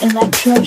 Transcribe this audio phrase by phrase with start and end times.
[0.00, 0.62] Electro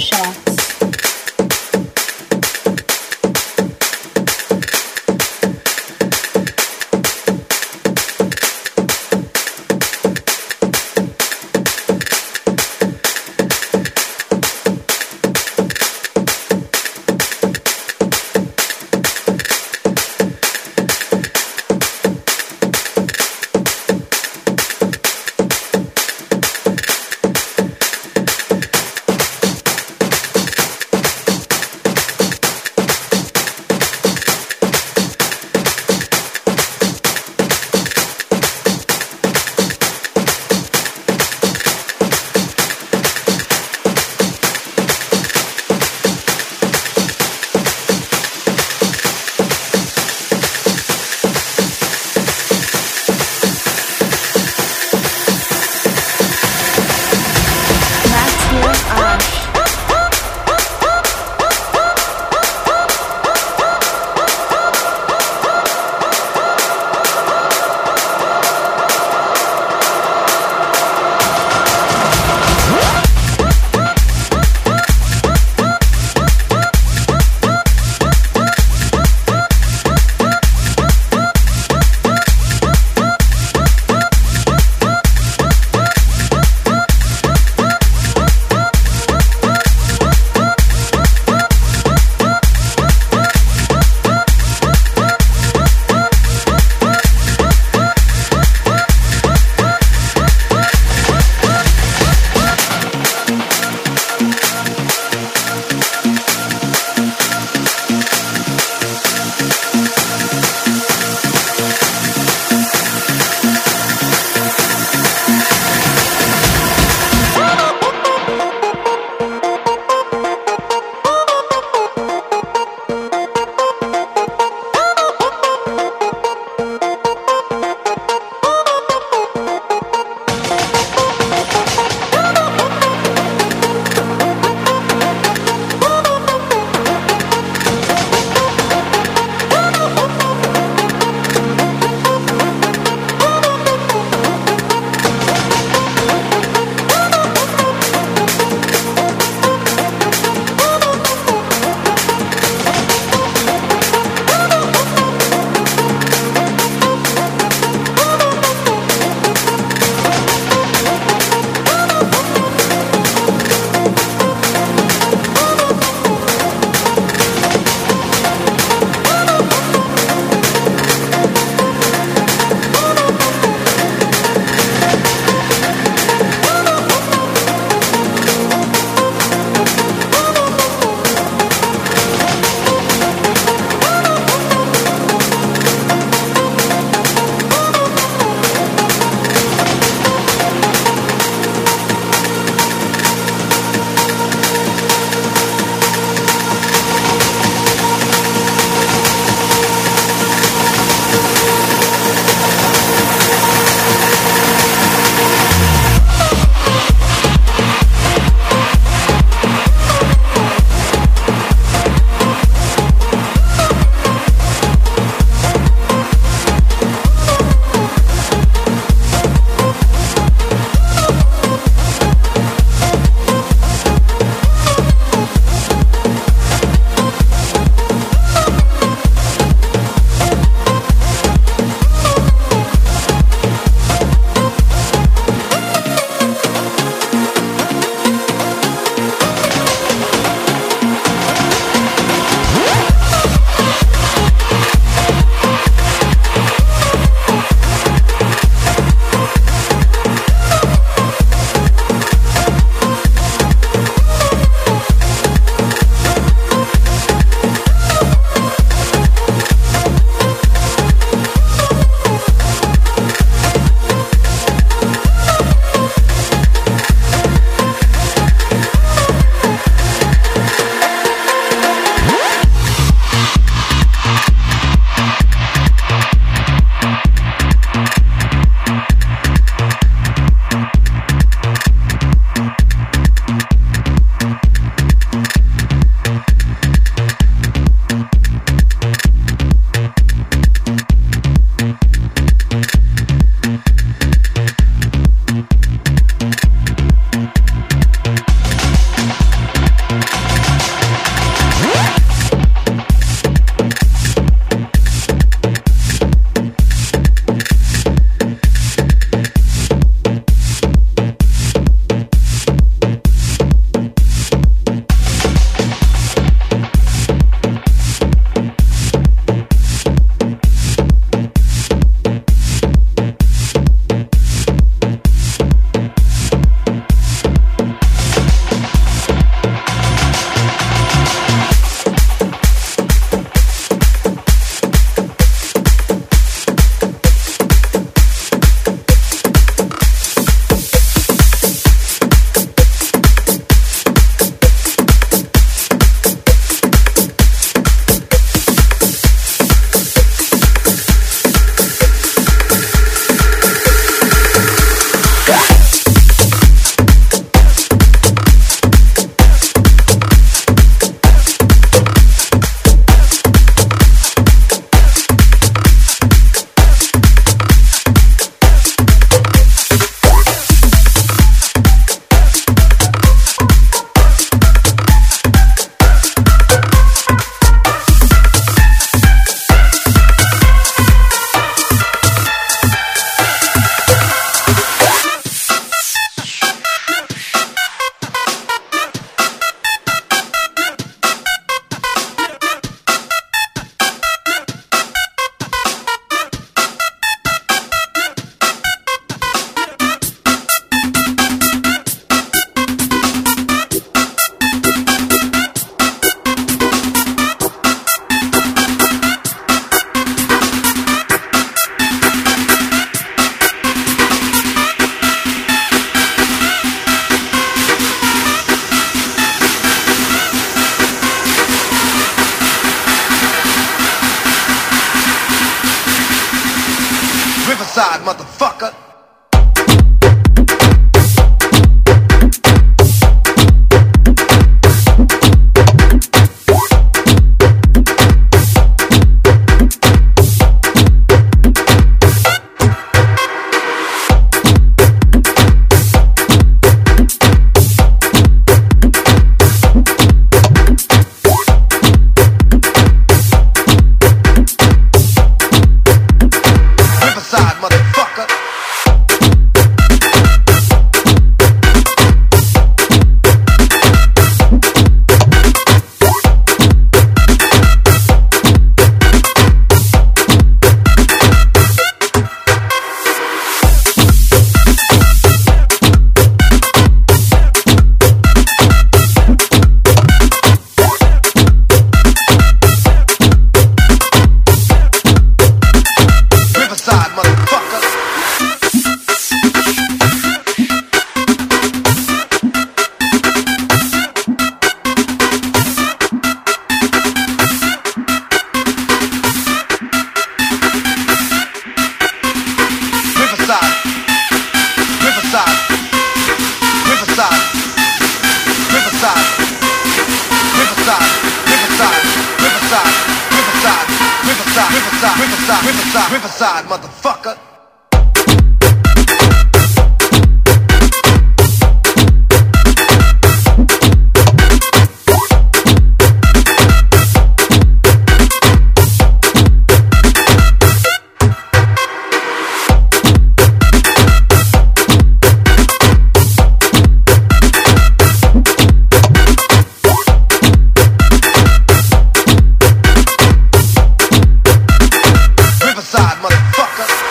[546.81, 547.10] Africa.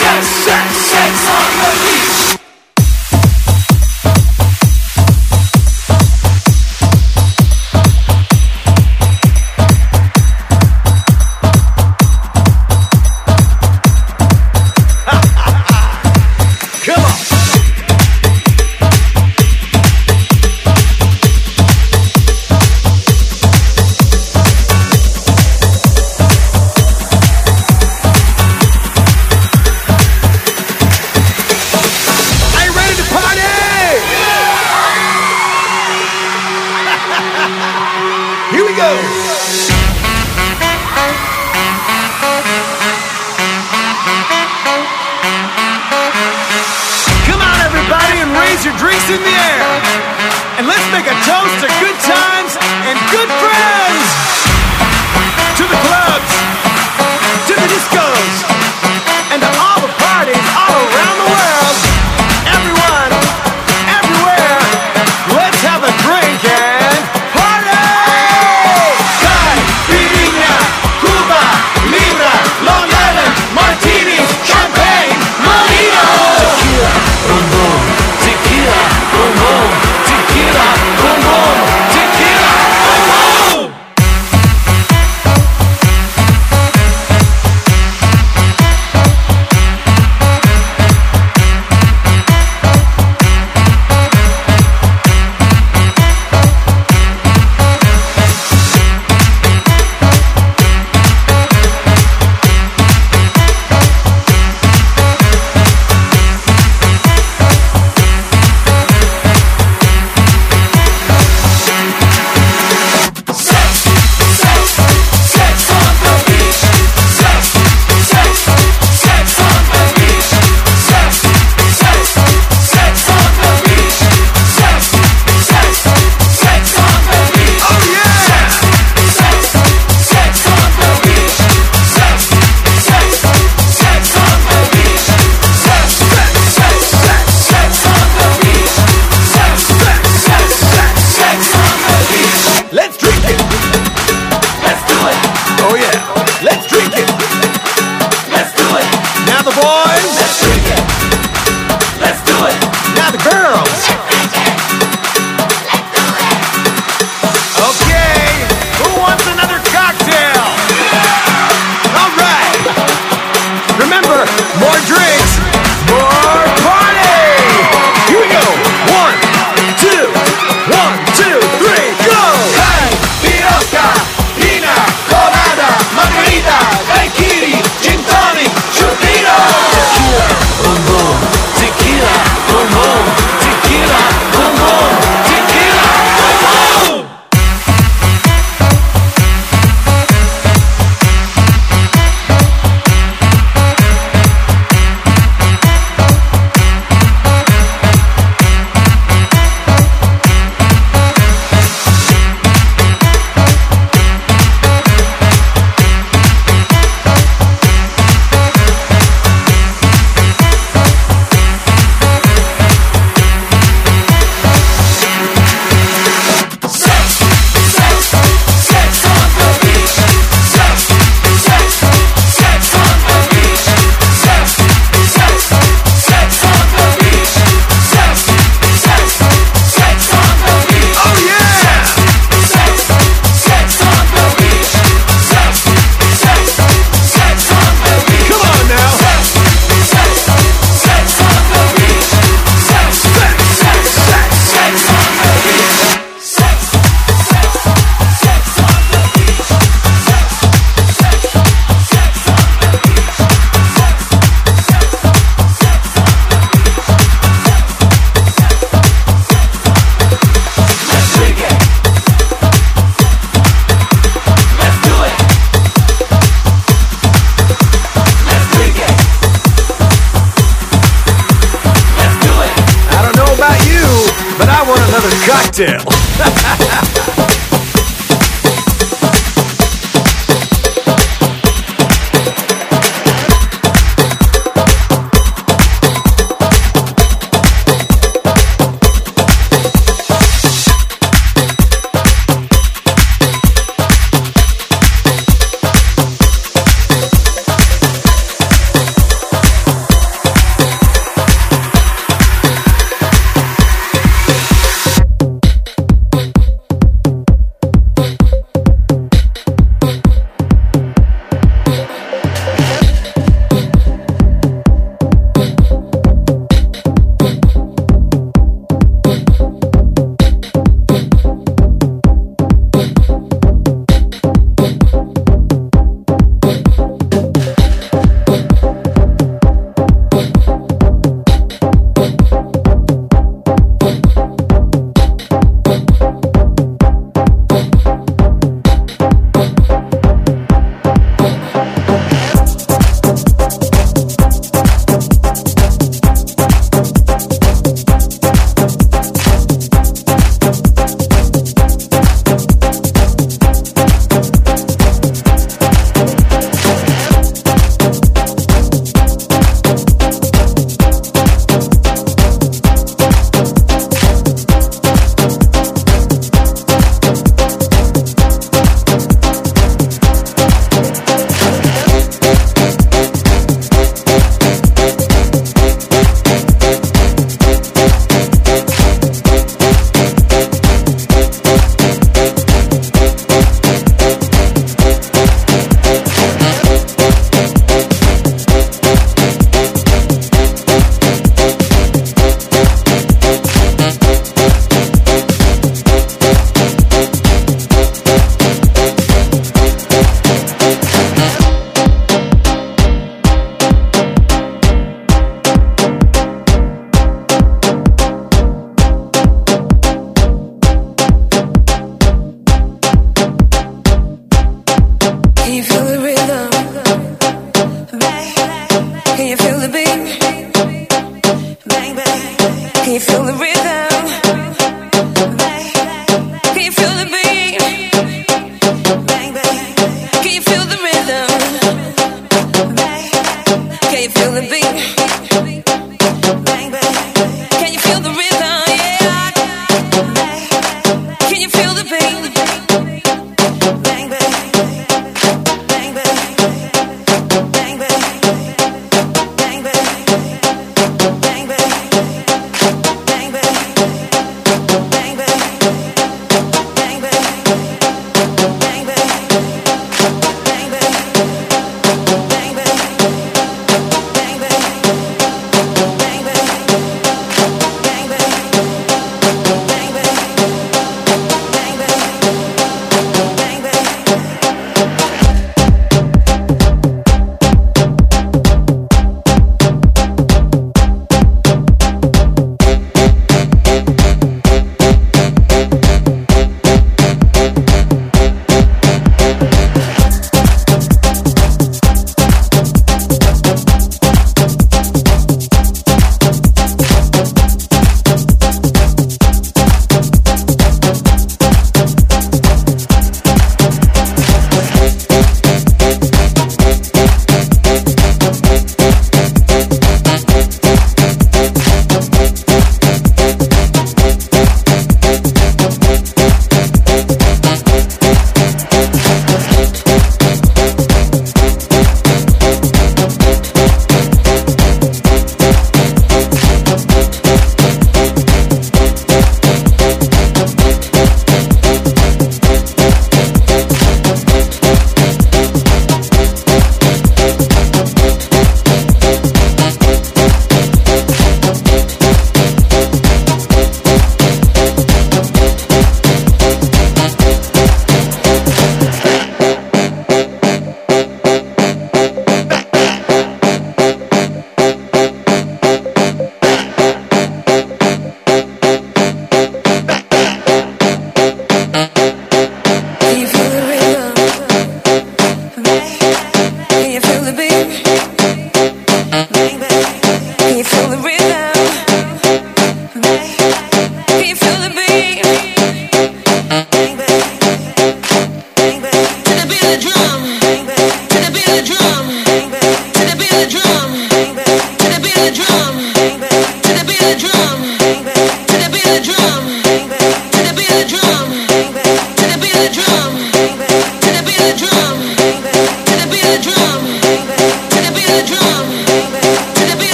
[0.00, 0.81] yes, yes.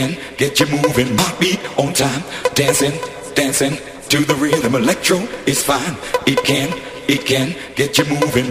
[0.00, 1.08] Can get you moving.
[1.38, 2.22] Beat on time.
[2.54, 2.92] Dancing,
[3.34, 3.76] dancing
[4.08, 4.74] to the rhythm.
[4.74, 5.96] Electro is fine.
[6.26, 6.68] It can,
[7.08, 8.50] it can get you moving.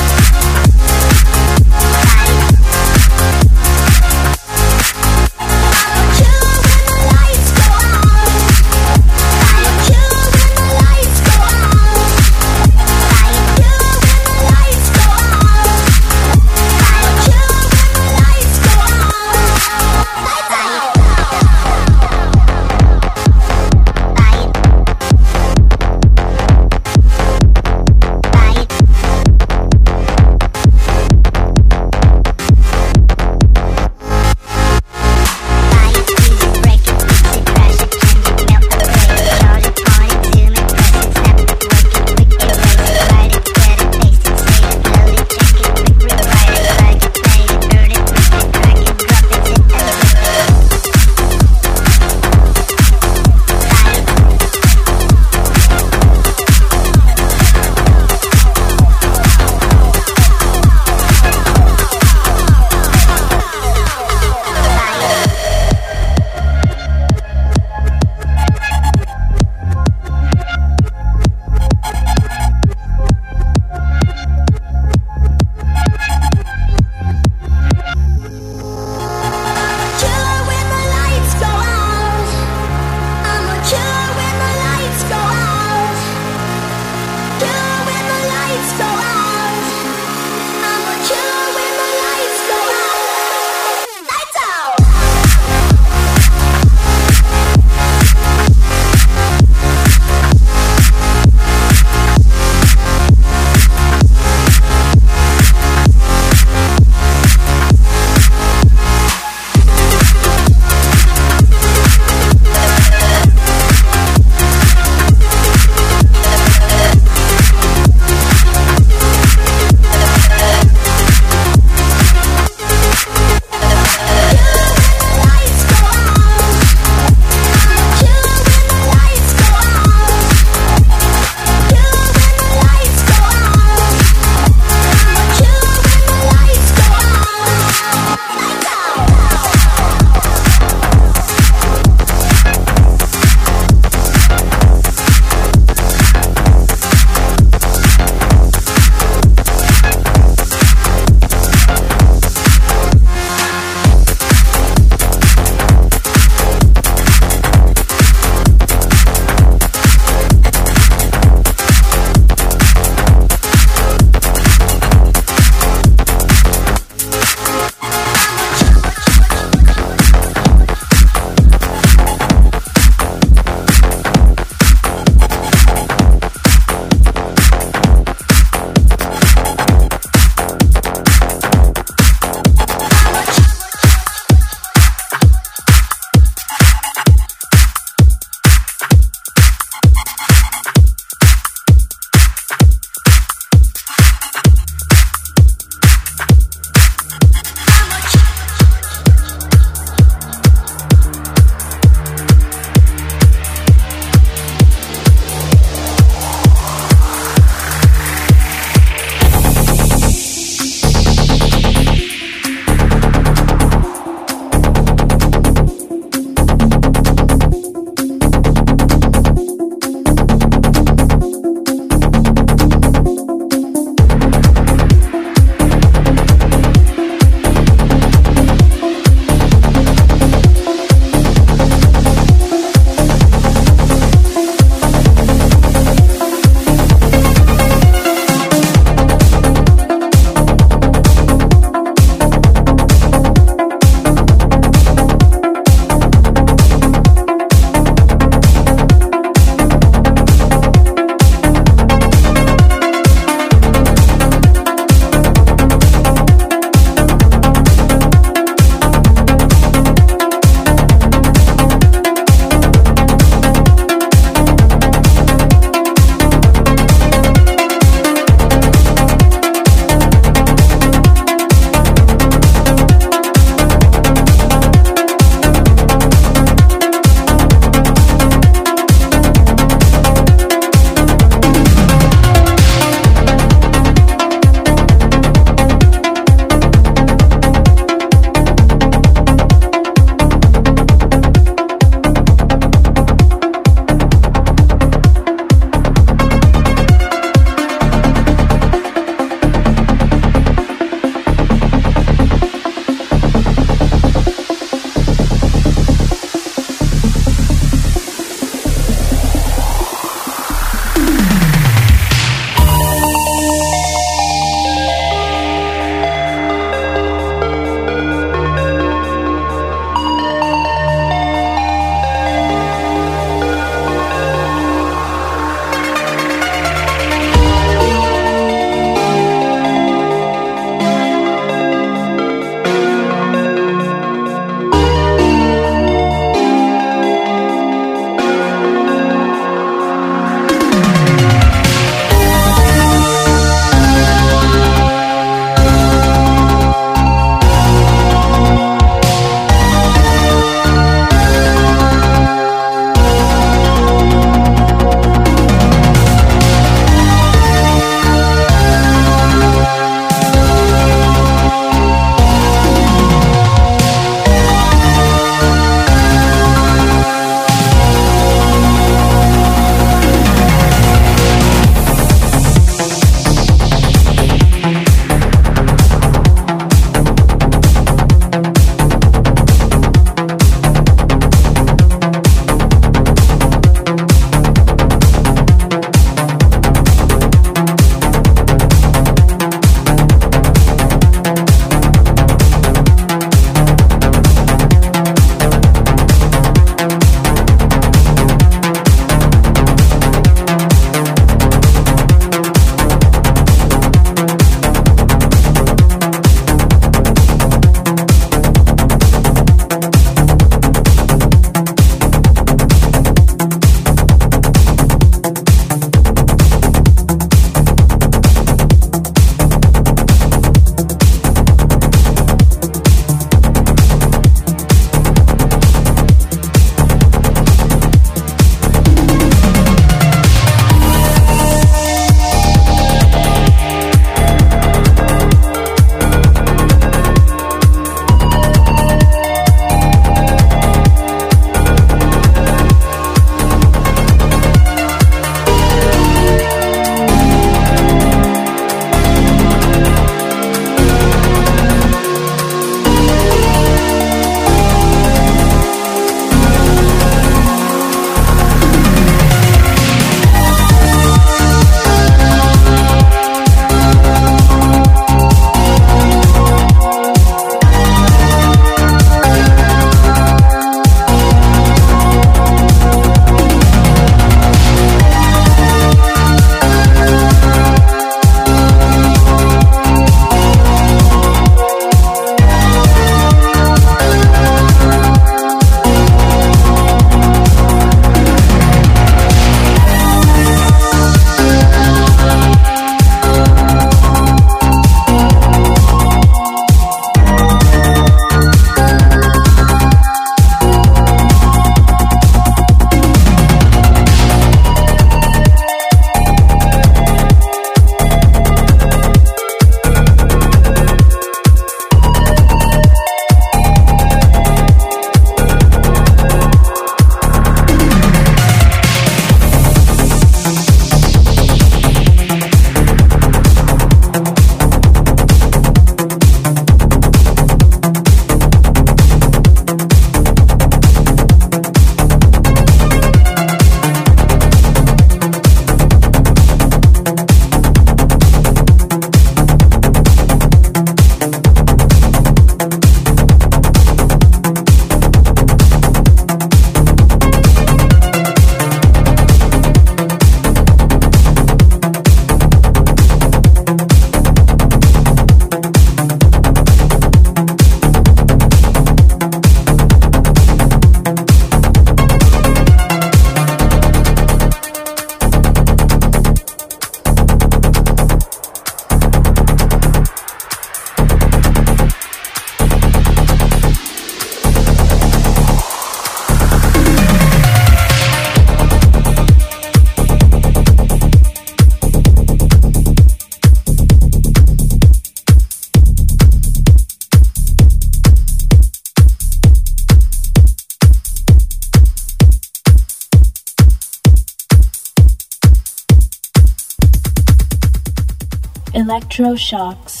[599.11, 600.00] Electroshocks